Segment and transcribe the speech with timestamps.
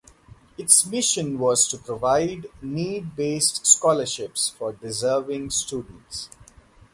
[0.57, 6.27] Its mission was to provide need-based scholarships for deserving students.